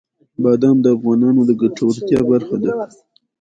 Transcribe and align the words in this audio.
بادام 0.43 0.77
د 0.81 0.85
افغانانو 0.97 1.41
د 1.45 1.51
ګټورتیا 1.61 2.19
برخه 2.31 2.55
ده. 2.63 2.71